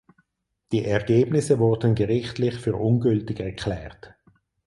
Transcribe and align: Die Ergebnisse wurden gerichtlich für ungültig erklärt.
Die 0.71 0.83
Ergebnisse 0.83 1.59
wurden 1.59 1.93
gerichtlich 1.93 2.55
für 2.57 2.75
ungültig 2.75 3.39
erklärt. 3.39 4.15